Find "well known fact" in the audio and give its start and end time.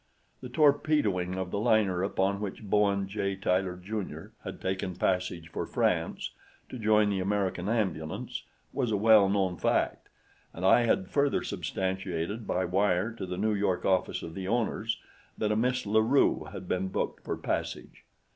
8.97-10.09